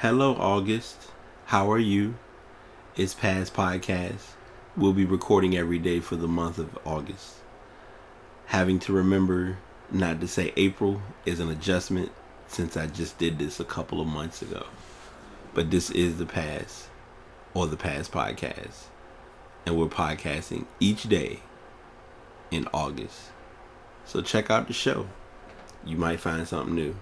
[0.00, 1.10] Hello, August.
[1.46, 2.16] How are you?
[2.96, 4.34] It's Pass Podcast.
[4.76, 7.36] We'll be recording every day for the month of August.
[8.44, 9.56] Having to remember
[9.90, 12.12] not to say April is an adjustment
[12.46, 14.66] since I just did this a couple of months ago.
[15.54, 16.88] But this is the past
[17.54, 18.88] or the past podcast.
[19.64, 21.40] And we're podcasting each day
[22.50, 23.30] in August.
[24.04, 25.06] So check out the show.
[25.86, 26.96] You might find something new.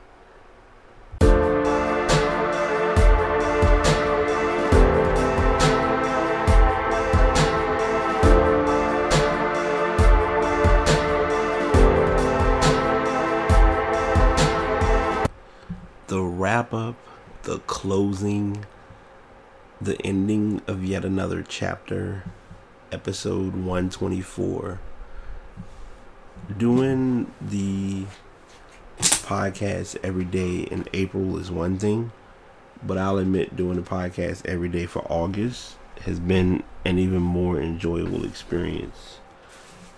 [16.55, 16.95] Wrap up,
[17.43, 18.65] the closing,
[19.81, 22.23] the ending of yet another chapter,
[22.93, 24.79] episode 124.
[26.57, 28.05] Doing the
[28.99, 32.13] podcast every day in April is one thing,
[32.85, 37.61] but I'll admit doing the podcast every day for August has been an even more
[37.61, 39.19] enjoyable experience.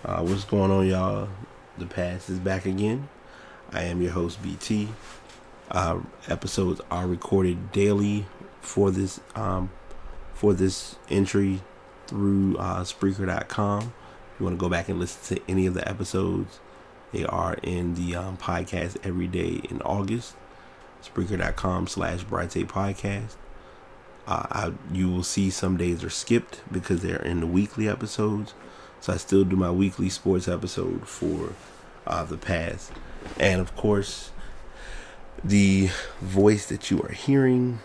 [0.03, 1.29] Uh, what's going on, y'all?
[1.77, 3.09] The past is back again.
[3.71, 4.87] I am your host, BT.
[5.69, 8.25] Uh, episodes are recorded daily
[8.61, 9.69] for this um,
[10.33, 11.61] for this entry
[12.07, 13.81] through uh, Spreaker.com.
[13.81, 16.59] If you want to go back and listen to any of the episodes,
[17.11, 20.35] they are in the um, podcast every day in August.
[21.03, 23.35] Spreaker.com slash Brightate Podcast.
[24.27, 28.53] Uh, you will see some days are skipped because they're in the weekly episodes.
[28.99, 31.53] So I still do my weekly sports episode for
[32.05, 32.91] uh, the past.
[33.39, 34.31] And of course,
[35.43, 35.89] the
[36.21, 37.79] voice that you are hearing,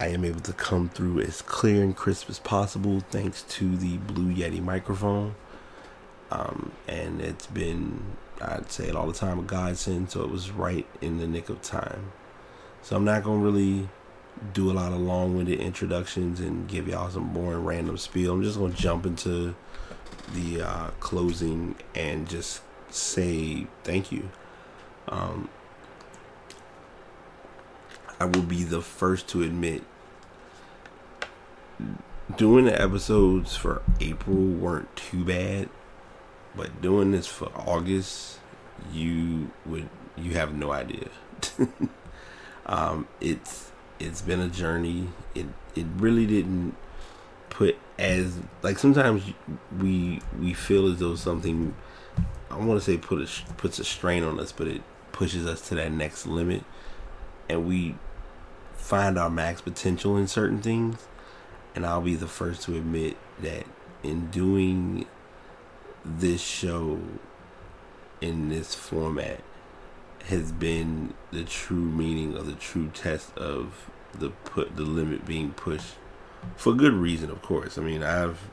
[0.00, 3.98] I am able to come through as clear and crisp as possible thanks to the
[3.98, 5.34] Blue Yeti microphone.
[6.30, 8.02] Um, and it's been,
[8.40, 11.48] I'd say it all the time, a godsend, so it was right in the nick
[11.48, 12.12] of time.
[12.82, 13.88] So I'm not going to really
[14.52, 18.32] do a lot of long winded introductions and give y'all some boring random spiel.
[18.34, 19.54] I'm just going to jump into
[20.34, 24.28] the uh, closing and just say thank you.
[25.08, 25.48] Um,
[28.20, 29.82] I will be the first to admit
[32.36, 35.68] doing the episodes for April weren't too bad,
[36.56, 38.38] but doing this for August,
[38.92, 41.08] you would you have no idea.
[42.66, 45.08] um, it's it's been a journey.
[45.34, 46.76] It it really didn't
[47.50, 49.22] put as like sometimes
[49.78, 51.74] we we feel as though something
[52.50, 54.82] I want to say put a, puts a strain on us, but it
[55.12, 56.64] pushes us to that next limit,
[57.48, 57.96] and we
[58.74, 61.06] find our max potential in certain things.
[61.74, 63.66] And I'll be the first to admit that
[64.02, 65.06] in doing
[66.04, 67.00] this show
[68.20, 69.40] in this format
[70.26, 75.50] has been the true meaning of the true test of the put the limit being
[75.52, 75.94] pushed
[76.56, 78.48] for good reason of course i mean i've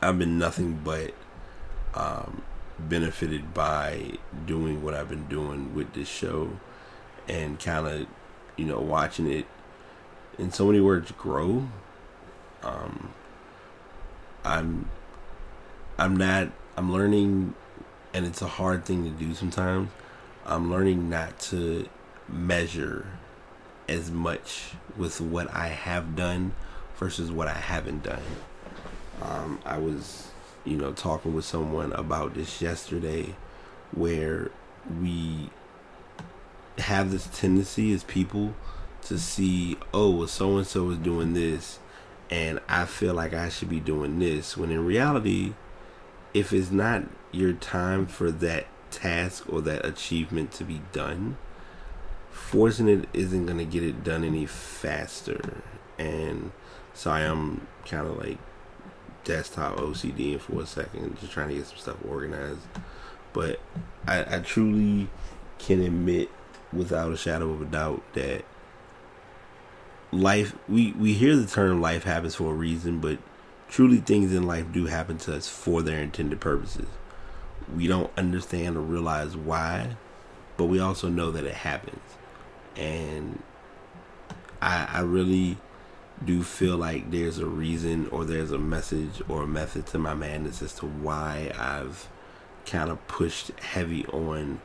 [0.00, 1.12] i've been nothing but
[1.94, 2.42] um,
[2.78, 4.12] benefited by
[4.46, 6.50] doing what i've been doing with this show
[7.30, 8.06] and kind of
[8.56, 9.46] you know watching it
[10.38, 11.68] in so many words grow
[12.62, 13.10] um
[14.44, 14.90] i'm
[15.96, 17.54] i'm not i'm learning
[18.12, 19.88] and it's a hard thing to do sometimes
[20.44, 21.88] i'm learning not to
[22.28, 23.06] measure
[23.88, 26.52] as much with what i have done
[26.96, 28.22] versus what i haven't done.
[29.22, 30.30] Um i was
[30.64, 33.34] you know talking with someone about this yesterday
[33.92, 34.50] where
[35.00, 35.50] we
[36.80, 38.54] have this tendency as people
[39.02, 41.78] to see, oh, well, so and so is doing this,
[42.30, 44.56] and I feel like I should be doing this.
[44.56, 45.54] When in reality,
[46.34, 51.36] if it's not your time for that task or that achievement to be done,
[52.30, 55.62] forcing it isn't going to get it done any faster.
[55.98, 56.52] And
[56.94, 58.38] so I am kind of like
[59.24, 62.60] desktop OCD for a second, just trying to get some stuff organized.
[63.32, 63.60] But
[64.06, 65.08] I, I truly
[65.58, 66.30] can admit
[66.72, 68.44] without a shadow of a doubt that
[70.12, 73.18] life we we hear the term life happens for a reason but
[73.68, 76.88] truly things in life do happen to us for their intended purposes.
[77.74, 79.96] We don't understand or realize why
[80.56, 82.00] but we also know that it happens.
[82.76, 83.42] And
[84.60, 85.56] i i really
[86.24, 90.12] do feel like there's a reason or there's a message or a method to my
[90.12, 92.08] madness as to why i've
[92.66, 94.60] kind of pushed heavy on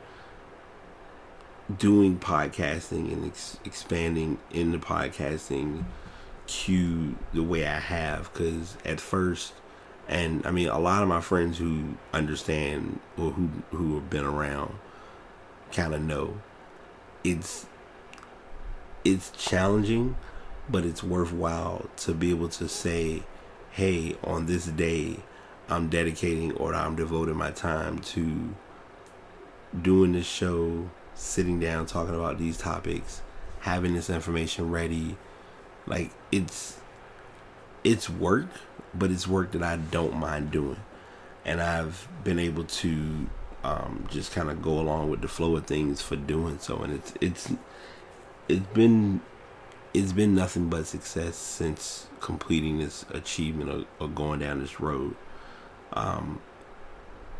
[1.78, 5.84] doing podcasting and ex- expanding in the podcasting
[6.46, 9.52] queue the way I have because at first
[10.08, 14.24] and I mean a lot of my friends who understand or who who have been
[14.24, 14.74] around
[15.72, 16.40] kind of know
[17.24, 17.66] it's
[19.06, 20.16] it's challenging,
[20.68, 23.22] but it's worthwhile to be able to say,
[23.70, 25.18] hey, on this day,
[25.68, 28.54] I'm dedicating or I'm devoting my time to
[29.80, 33.22] doing this show, sitting down, talking about these topics,
[33.60, 35.16] having this information ready.
[35.86, 36.78] Like it's
[37.82, 38.48] it's work,
[38.94, 40.80] but it's work that I don't mind doing.
[41.44, 43.28] And I've been able to
[43.64, 46.78] um, just kind of go along with the flow of things for doing so.
[46.78, 47.52] And it's it's
[48.48, 49.20] it's been
[49.94, 55.16] it's been nothing but success since completing this achievement of, of going down this road.
[55.92, 56.40] Um,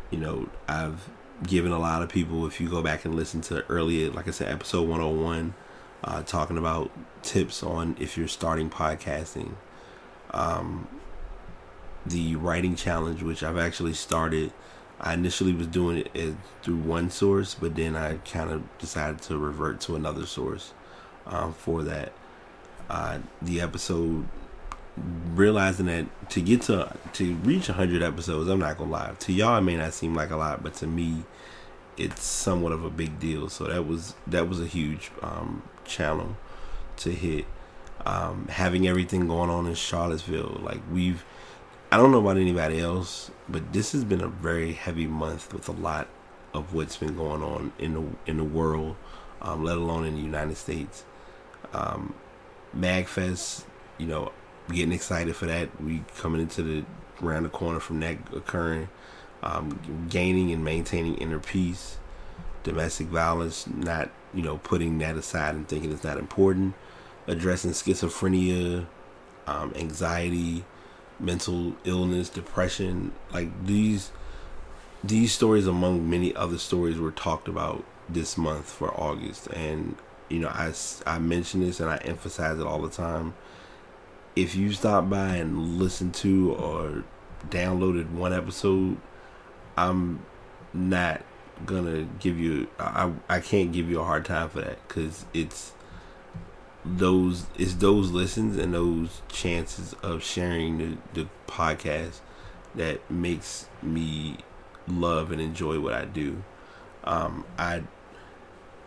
[0.09, 1.09] you know, I've
[1.43, 4.31] given a lot of people, if you go back and listen to earlier, like I
[4.31, 5.53] said, episode 101,
[6.03, 6.91] uh, talking about
[7.21, 9.53] tips on if you're starting podcasting.
[10.31, 10.87] Um,
[12.05, 14.51] the writing challenge, which I've actually started.
[14.99, 19.37] I initially was doing it through one source, but then I kind of decided to
[19.37, 20.73] revert to another source
[21.27, 22.13] um, for that.
[22.89, 24.27] Uh, the episode,
[25.33, 29.57] realizing that to get to to reach 100 episodes, I'm not gonna lie to y'all,
[29.57, 31.23] it may not seem like a lot, but to me,
[31.97, 33.49] it's somewhat of a big deal.
[33.49, 36.37] So that was that was a huge um, channel
[36.97, 37.45] to hit.
[38.05, 41.25] Um, having everything going on in Charlottesville, like we've,
[41.91, 45.67] I don't know about anybody else, but this has been a very heavy month with
[45.67, 46.07] a lot
[46.53, 48.95] of what's been going on in the in the world,
[49.41, 51.03] um, let alone in the United States
[51.73, 52.13] um,
[52.75, 53.63] Magfest,
[53.97, 54.31] you know,
[54.69, 55.69] getting excited for that.
[55.81, 56.85] We coming into the
[57.21, 58.89] around the corner from that occurring,
[59.43, 61.97] um, gaining and maintaining inner peace,
[62.63, 66.73] domestic violence, not you know putting that aside and thinking it's not important,
[67.27, 68.85] addressing schizophrenia,
[69.47, 70.63] um, anxiety,
[71.19, 74.11] mental illness, depression, like these
[75.03, 79.95] these stories among many other stories were talked about this month for August and
[80.29, 80.73] you know, I,
[81.05, 83.33] I mention this and I emphasize it all the time.
[84.37, 87.03] If you stop by and listen to or
[87.49, 88.97] downloaded one episode,
[89.75, 90.23] I'm
[90.75, 91.23] not
[91.65, 92.67] gonna give you.
[92.79, 95.73] I I can't give you a hard time for that because it's
[96.85, 102.19] those it's those listens and those chances of sharing the, the podcast
[102.75, 104.37] that makes me
[104.87, 106.43] love and enjoy what I do.
[107.05, 107.81] Um, I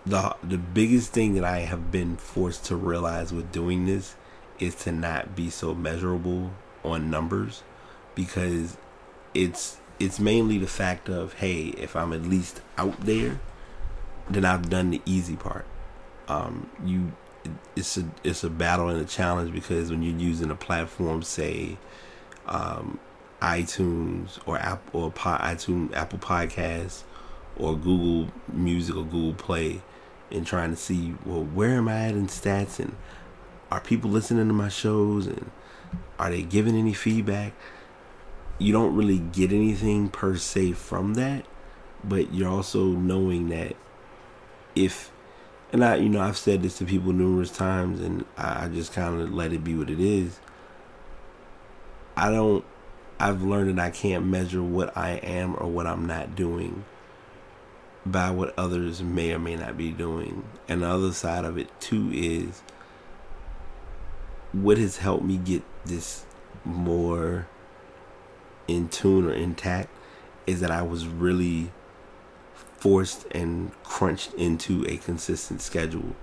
[0.06, 4.14] the the biggest thing that I have been forced to realize with doing this
[4.60, 6.52] is to not be so measurable
[6.84, 7.62] on numbers
[8.14, 8.76] because
[9.34, 13.40] it's it's mainly the fact of hey if I'm at least out there
[14.28, 15.66] then I've done the easy part.
[16.28, 17.12] Um you
[17.74, 21.78] it's a it's a battle and a challenge because when you're using a platform say
[22.46, 22.98] um
[23.40, 27.02] iTunes or Apple or iTunes Apple Podcasts
[27.56, 29.82] or Google Music or Google Play
[30.30, 32.94] and trying to see, well, where am I at in stats and
[33.70, 35.50] are people listening to my shows and
[36.18, 37.52] are they giving any feedback?
[38.58, 41.46] You don't really get anything per se from that,
[42.04, 43.76] but you're also knowing that
[44.74, 45.10] if
[45.72, 49.20] and I, you know, I've said this to people numerous times, and I just kind
[49.20, 50.40] of let it be what it is.
[52.16, 52.64] I don't.
[53.20, 56.84] I've learned that I can't measure what I am or what I'm not doing
[58.04, 60.42] by what others may or may not be doing.
[60.68, 62.62] And the other side of it too is
[64.52, 66.24] what has helped me get this
[66.64, 67.46] more
[68.68, 69.88] in tune or intact
[70.46, 71.70] is that I was really
[72.78, 76.16] forced and crunched into a consistent schedule.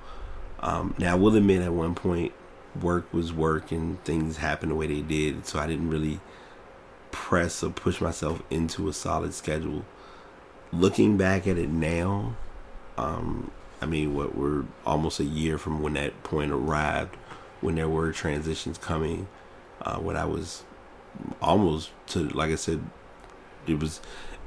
[0.59, 2.33] Um, now, I will admit at one point,
[2.81, 6.19] work was work and things happened the way they did, so I didn't really
[7.11, 9.85] press or push myself into a solid schedule
[10.71, 12.35] looking back at it now,
[12.97, 17.15] um, I mean, what we're almost a year from when that point arrived,
[17.61, 19.27] when there were transitions coming,
[19.81, 20.63] uh, when I was
[21.41, 22.81] almost to, like I said,
[23.65, 24.01] it was,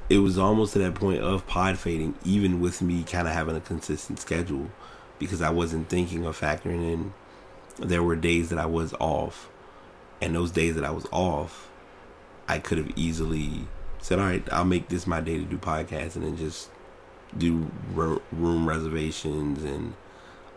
[0.09, 3.55] it was almost to that point of pod fading, even with me kind of having
[3.55, 4.69] a consistent schedule,
[5.19, 7.13] because I wasn't thinking of factoring in.
[7.77, 9.49] There were days that I was off,
[10.19, 11.69] and those days that I was off,
[12.47, 13.67] I could have easily
[13.99, 16.69] said, all right, I'll make this my day to do podcasts and then just
[17.37, 19.93] do room reservations and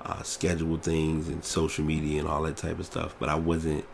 [0.04, 3.14] uh, schedule things and social media and all that type of stuff.
[3.18, 3.84] But I wasn't.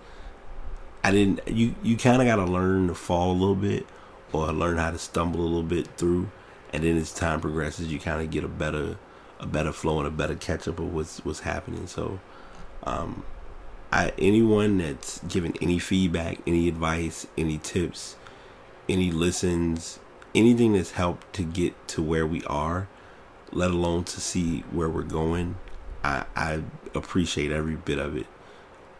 [1.02, 1.46] I didn't.
[1.48, 3.86] You you kind of got to learn to fall a little bit
[4.32, 6.30] or learn how to stumble a little bit through,
[6.72, 8.98] and then as time progresses, you kind of get a better
[9.38, 11.86] a better flow and a better catch up of what's what's happening.
[11.86, 12.20] So,
[12.84, 13.24] um,
[13.92, 18.16] I anyone that's given any feedback, any advice, any tips
[18.90, 20.00] any listens,
[20.34, 22.88] anything that's helped to get to where we are,
[23.52, 25.56] let alone to see where we're going.
[26.02, 26.62] I, I
[26.94, 28.26] appreciate every bit of it.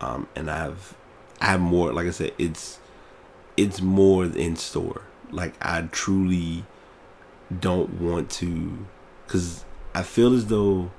[0.00, 0.96] Um, and I've
[1.40, 2.78] I have more like I said, it's
[3.56, 5.02] it's more in store.
[5.30, 6.64] Like I truly
[7.60, 8.86] don't want to
[9.26, 9.64] cuz
[9.94, 10.90] I feel as though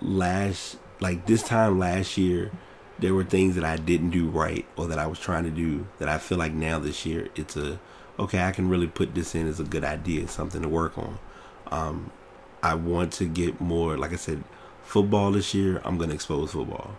[0.00, 2.50] last like this time last year
[2.98, 5.86] there were things that I didn't do right or that I was trying to do
[5.98, 7.80] that I feel like now this year it's a
[8.20, 11.18] okay, I can really put this in as a good idea, something to work on.
[11.70, 12.10] Um,
[12.62, 14.44] I want to get more, like I said,
[14.90, 15.80] football this year.
[15.84, 16.96] I'm going to expose football.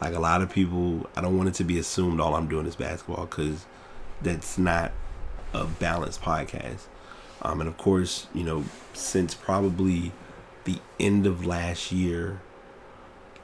[0.00, 2.66] Like a lot of people, I don't want it to be assumed all I'm doing
[2.66, 3.64] is basketball because
[4.20, 4.90] that's not
[5.54, 6.86] a balanced podcast.
[7.40, 10.10] Um, and of course, you know, since probably
[10.64, 12.40] the end of last year,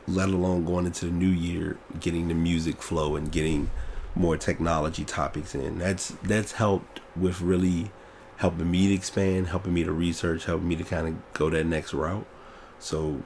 [0.08, 3.70] let alone going into the new year, getting the music flow and getting
[4.16, 5.78] more technology topics in.
[5.78, 7.92] That's that's helped with really
[8.38, 11.64] helping me to expand, helping me to research, helping me to kind of go that
[11.64, 12.26] next route.
[12.80, 13.22] So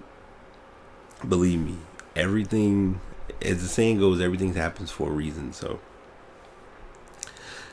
[1.27, 1.77] believe me,
[2.15, 3.01] everything
[3.43, 5.53] as the saying goes, everything happens for a reason.
[5.53, 5.81] So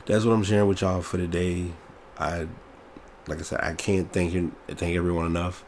[0.06, 1.72] that's what I'm sharing with y'all for today.
[2.18, 2.46] I
[3.26, 5.64] like I said, I can't thank you thank everyone enough.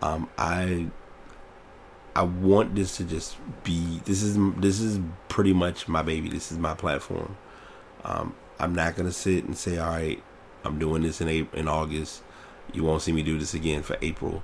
[0.00, 0.88] Um, I
[2.14, 6.28] I want this to just be this is this is pretty much my baby.
[6.28, 7.36] This is my platform.
[8.04, 10.22] Um, I'm not gonna sit and say, all right,
[10.64, 12.22] I'm doing this in April, in August.
[12.72, 14.42] You won't see me do this again for April.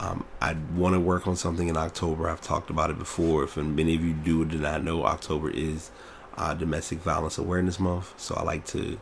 [0.00, 2.28] Um, I want to work on something in October.
[2.28, 3.44] I've talked about it before.
[3.44, 5.90] If many of you do or do not know, October is
[6.38, 8.18] uh, Domestic Violence Awareness Month.
[8.18, 8.98] So I like to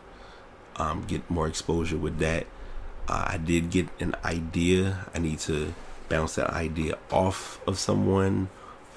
[0.75, 2.49] um, get more exposure with that.
[3.07, 5.07] Uh, I did get an idea.
[5.14, 5.73] I need to
[6.09, 8.49] bounce that idea off of someone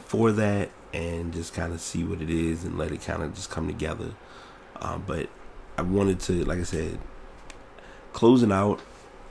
[0.05, 3.35] for that and just kind of see what it is and let it kind of
[3.35, 4.13] just come together.
[4.81, 5.29] Um, but
[5.77, 6.97] I wanted to, like I said,
[8.11, 8.81] closing out.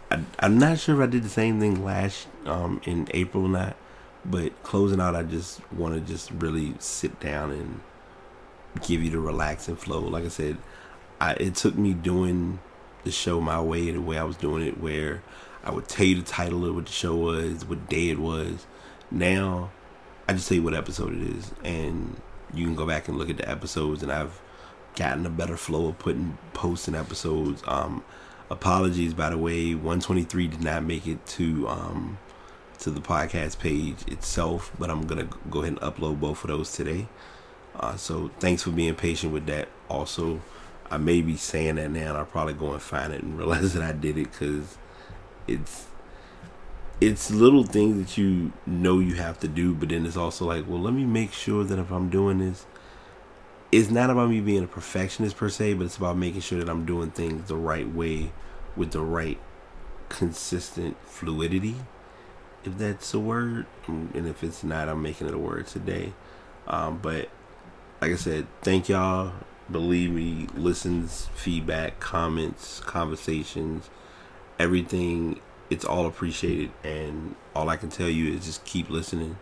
[0.09, 3.77] I, am not sure if I did the same thing last um, in April not,
[4.25, 7.81] but closing out, I just want to just really sit down and
[8.87, 10.01] give you the relaxing flow.
[10.01, 10.59] Like I said,
[11.21, 12.59] I, it took me doing
[13.05, 15.23] the show my way, the way I was doing it, where
[15.65, 18.67] I would tell you the title of what the show was, what day it was.
[19.11, 19.71] Now,
[20.29, 22.21] I just tell you what episode it is, and
[22.55, 24.03] you can go back and look at the episodes.
[24.03, 24.41] And I've
[24.97, 27.63] gotten a better flow of putting posts and episodes.
[27.67, 28.05] Um,
[28.51, 32.19] apologies, by the way, 123 did not make it to um,
[32.81, 36.73] to the podcast page itself, but I'm gonna go ahead and upload both of those
[36.73, 37.09] today.
[37.75, 39.69] Uh, so thanks for being patient with that.
[39.89, 40.41] Also,
[40.91, 43.75] I may be saying that now, and I'll probably go and find it and realize
[43.75, 44.77] that I did it because
[45.47, 45.87] it's
[47.01, 50.69] it's little things that you know you have to do, but then it's also like,
[50.69, 52.67] well, let me make sure that if I'm doing this,
[53.73, 56.69] it's not about me being a perfectionist per se, but it's about making sure that
[56.69, 58.33] I'm doing things the right way
[58.77, 59.39] with the right
[60.09, 61.77] consistent fluidity,
[62.65, 63.67] if that's a word.
[63.87, 66.13] And if it's not, I'm making it a word today.
[66.67, 67.29] Um, but
[68.01, 69.33] like I said, thank y'all.
[69.71, 73.89] Believe me, listens, feedback, comments, conversations
[74.61, 75.41] everything
[75.71, 79.39] it's all appreciated and all i can tell you is just keep listening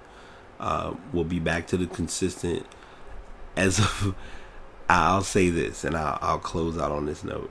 [0.60, 2.64] uh, we'll be back to the consistent
[3.56, 4.14] as of
[4.88, 7.50] i'll say this and I'll, I'll close out on this note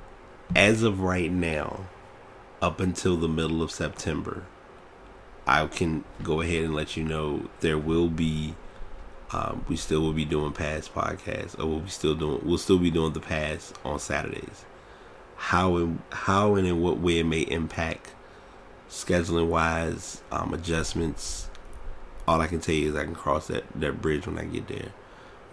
[0.56, 1.88] as of right now
[2.62, 4.46] up until the middle of september
[5.48, 8.56] i can go ahead and let you know there will be
[9.30, 12.80] um, we still will be doing past podcasts or we'll be still doing we'll still
[12.80, 14.66] be doing the past on saturdays
[15.36, 18.14] how and how and in what way it may impact
[18.90, 21.50] scheduling wise, um, adjustments.
[22.28, 24.68] All I can tell you is I can cross that, that bridge when I get
[24.68, 24.92] there.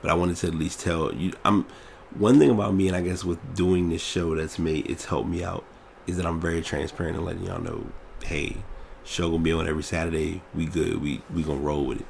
[0.02, 1.66] But I wanted to at least tell you I'm
[2.14, 5.28] one thing about me and I guess with doing this show that's made it's helped
[5.28, 5.64] me out
[6.06, 7.86] is that I'm very transparent and letting y'all know,
[8.22, 8.56] hey,
[9.04, 10.42] show gonna be on every Saturday.
[10.54, 11.00] We good.
[11.00, 12.06] We we gonna roll with it.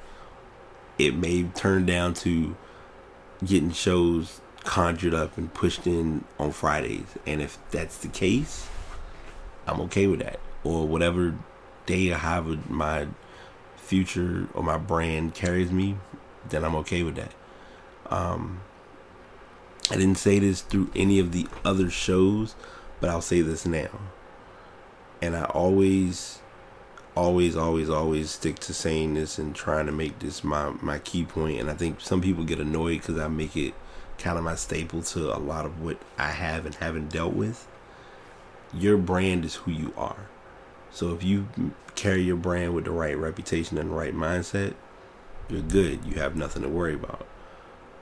[0.98, 2.56] It may turn down to
[3.44, 7.06] getting shows conjured up and pushed in on Fridays.
[7.26, 8.66] And if that's the case,
[9.66, 10.40] I'm okay with that.
[10.62, 11.34] Or whatever
[11.86, 13.08] day or however my
[13.76, 15.96] future or my brand carries me,
[16.48, 17.32] then I'm okay with that.
[18.10, 18.60] Um,
[19.90, 22.54] I didn't say this through any of the other shows,
[23.00, 23.90] but I'll say this now.
[25.20, 26.40] And I always,
[27.14, 31.25] always, always, always stick to saying this and trying to make this my, my key
[31.25, 31.61] point.
[31.61, 33.75] And I think some people get annoyed because I make it
[34.18, 37.66] kind of my staple to a lot of what I have and haven't dealt with.
[38.73, 40.28] Your brand is who you are.
[40.90, 41.49] So if you
[41.94, 44.75] carry your brand with the right reputation and the right mindset,
[45.49, 46.04] you're good.
[46.04, 47.26] You have nothing to worry about.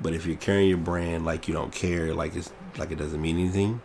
[0.00, 3.20] But if you're carrying your brand like you don't care, like it's like it doesn't
[3.20, 3.82] mean anything,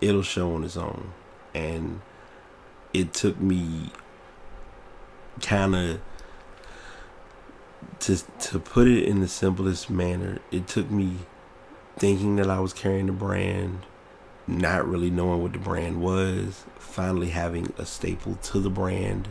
[0.00, 1.12] it'll show on its own.
[1.54, 2.00] And
[2.92, 3.90] it took me
[5.40, 6.00] kind of
[8.00, 11.18] to to put it in the simplest manner, it took me
[11.96, 13.86] thinking that I was carrying the brand,
[14.46, 19.28] not really knowing what the brand was, finally having a staple to the brand,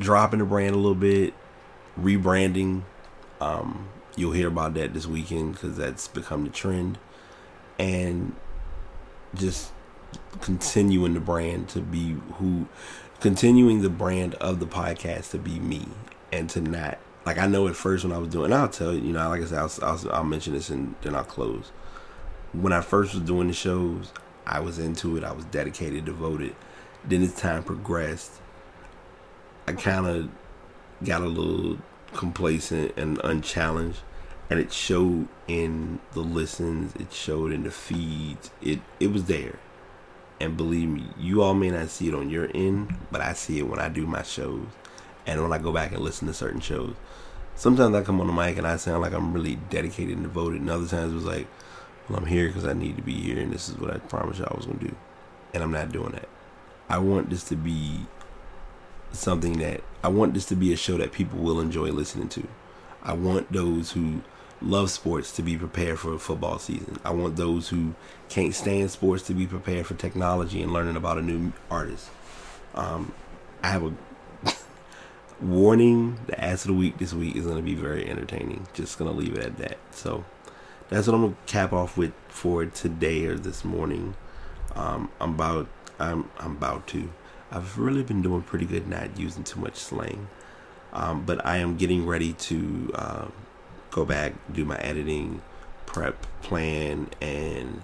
[0.00, 1.34] dropping the brand a little bit,
[1.98, 2.82] rebranding.
[3.40, 6.98] Um, you'll hear about that this weekend because that's become the trend,
[7.78, 8.34] and
[9.34, 9.72] just
[10.40, 12.66] continuing the brand to be who,
[13.20, 15.86] continuing the brand of the podcast to be me
[16.32, 19.02] and to not like I know at first when I was doing, I'll tell you,
[19.02, 21.72] you know, like I said, I'll, I'll, I'll mention this and then I'll close.
[22.52, 24.12] When I first was doing the shows,
[24.46, 25.24] I was into it.
[25.24, 26.56] I was dedicated, devoted.
[27.04, 28.40] Then as time progressed,
[29.66, 30.30] I kind of
[31.04, 31.78] got a little
[32.14, 34.00] complacent and unchallenged,
[34.48, 36.96] and it showed in the listens.
[36.96, 38.50] It showed in the feeds.
[38.62, 39.58] It it was there,
[40.40, 43.58] and believe me, you all may not see it on your end, but I see
[43.58, 44.66] it when I do my shows,
[45.26, 46.94] and when I go back and listen to certain shows.
[47.54, 50.60] Sometimes I come on the mic and I sound like I'm really dedicated and devoted,
[50.60, 51.46] and other times it was like,
[52.08, 54.38] well, I'm here because I need to be here, and this is what I promised
[54.38, 54.94] y'all I was gonna do,
[55.52, 56.28] and I'm not doing that.
[56.88, 58.06] I want this to be
[59.12, 62.46] something that I want this to be a show that people will enjoy listening to.
[63.02, 64.22] I want those who
[64.60, 66.98] love sports to be prepared for football season.
[67.04, 67.94] I want those who
[68.28, 72.10] can't stand sports to be prepared for technology and learning about a new artist.
[72.74, 73.12] Um,
[73.62, 73.94] I have a
[75.44, 76.18] warning.
[76.26, 78.66] The ass of the week this week is going to be very entertaining.
[78.74, 79.78] Just going to leave it at that.
[79.92, 80.24] So
[80.88, 84.14] that's what I'm going to cap off with for today or this morning.
[84.74, 87.10] Um, I'm about I'm I'm about to.
[87.50, 90.28] I've really been doing pretty good not using too much slang.
[90.92, 93.26] Um, but I am getting ready to uh,
[93.90, 95.42] go back, do my editing,
[95.86, 97.82] prep, plan, and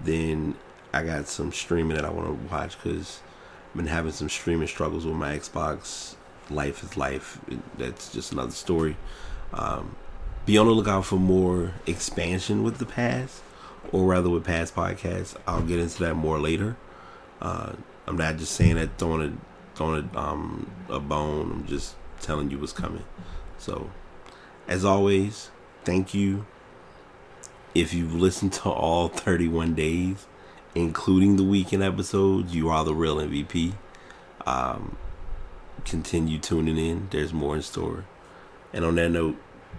[0.00, 0.54] then
[0.92, 3.20] I got some streaming that I want to watch because
[3.70, 6.16] I've been having some streaming struggles with my Xbox.
[6.50, 7.38] Life is life.
[7.76, 8.96] That's just another story.
[9.52, 9.96] Um,
[10.46, 13.42] be on the lookout for more expansion with the past,
[13.92, 15.36] or rather with past podcasts.
[15.46, 16.76] I'll get into that more later.
[17.40, 17.72] Uh,
[18.06, 21.52] I'm not just saying that throwing a throwing a, um, a bone.
[21.52, 23.04] I'm just telling you what's coming.
[23.58, 23.90] So,
[24.68, 25.50] as always,
[25.84, 26.46] thank you.
[27.74, 30.26] If you've listened to all 31 days,
[30.74, 33.72] including the weekend episodes, you are the real MVP.
[34.46, 34.96] Um,
[35.84, 37.08] continue tuning in.
[37.10, 38.04] There's more in store.
[38.72, 39.36] And on that note,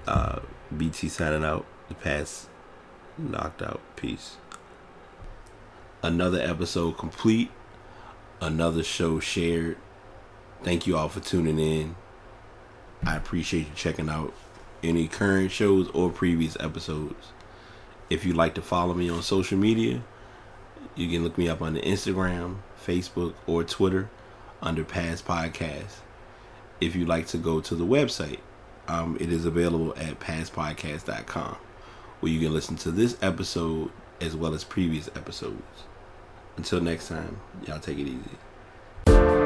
[0.08, 0.39] uh,
[0.75, 1.65] BT signing out.
[1.88, 2.47] The past
[3.17, 3.82] knocked out.
[3.95, 4.38] Peace.
[6.04, 7.52] Another episode complete
[8.41, 9.78] another show shared.
[10.63, 11.95] Thank you all for tuning in.
[13.04, 14.34] I appreciate you checking out
[14.84, 17.34] any current shows or previous episodes.
[18.10, 20.02] If you'd like to follow me on social media,
[20.96, 24.10] you can look me up on the Instagram, Facebook, or Twitter
[24.62, 26.00] under Pass Podcast.
[26.82, 28.39] If you'd like to go to the website,
[28.88, 31.58] um, it is available at passpodcast.com
[32.20, 35.84] where you can listen to this episode as well as previous episodes.
[36.58, 39.38] Until next time, y'all take it easy.